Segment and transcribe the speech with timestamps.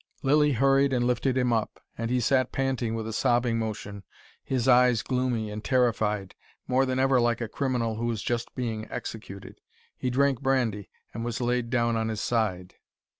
[0.23, 4.03] Lilly hurried and lifted him up, and he sat panting with a sobbing motion,
[4.43, 6.33] his eyes gloomy and terrified,
[6.67, 9.61] more than ever like a criminal who is just being executed.
[9.95, 12.73] He drank brandy, and was laid down on his side.